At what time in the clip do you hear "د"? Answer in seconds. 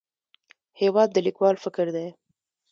1.13-1.17